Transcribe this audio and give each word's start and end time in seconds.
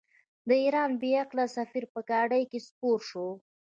د 0.47 0.49
ایران 0.63 0.91
بې 1.01 1.11
عقل 1.23 1.39
سفیر 1.57 1.83
په 1.93 1.99
ګاډۍ 2.09 2.43
کې 2.51 2.59
سپور 2.67 2.99
شو. 3.09 3.27